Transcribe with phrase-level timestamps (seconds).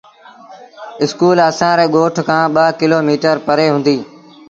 [1.03, 4.03] اسڪول اسآݩ ري ڳوٺ کآݩ ٻآ ڪلو ميٚٽر پري هُݩديٚ۔